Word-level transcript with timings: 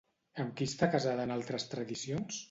Amb 0.43 0.53
qui 0.61 0.67
està 0.69 0.87
casada 0.95 1.27
en 1.29 1.33
altres 1.35 1.67
tradicions? 1.75 2.39